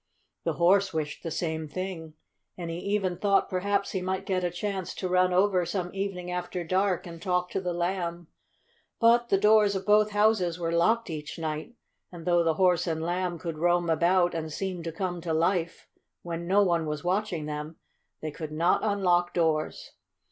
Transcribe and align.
The 0.45 0.53
Horse 0.53 0.95
wished 0.95 1.21
the 1.21 1.29
same 1.29 1.67
thing, 1.67 2.15
and 2.57 2.71
he 2.71 2.77
even 2.79 3.17
thought 3.17 3.51
perhaps 3.51 3.91
he 3.91 4.01
might 4.01 4.25
get 4.25 4.43
a 4.43 4.49
chance 4.49 4.95
to 4.95 5.07
run 5.07 5.31
over 5.31 5.63
some 5.63 5.93
evening 5.93 6.31
after 6.31 6.63
dark 6.63 7.05
and 7.05 7.21
talk 7.21 7.51
to 7.51 7.61
the 7.61 7.71
Lamb. 7.71 8.25
But 8.99 9.29
the 9.29 9.37
doors 9.37 9.75
of 9.75 9.85
both 9.85 10.09
houses 10.09 10.57
were 10.57 10.71
locked 10.71 11.11
each 11.11 11.37
night, 11.37 11.75
and 12.11 12.25
though 12.25 12.43
the 12.43 12.55
Horse 12.55 12.87
and 12.87 13.03
Lamb 13.03 13.37
could 13.37 13.59
roam 13.59 13.91
about 13.91 14.33
and 14.33 14.51
seem 14.51 14.81
to 14.81 14.91
come 14.91 15.21
to 15.21 15.35
life 15.35 15.87
when 16.23 16.47
no 16.47 16.63
one 16.63 16.87
was 16.87 17.03
watching 17.03 17.45
them, 17.45 17.75
they 18.23 18.31
could 18.31 18.51
not 18.51 18.83
unlock 18.83 19.35
doors. 19.35 19.91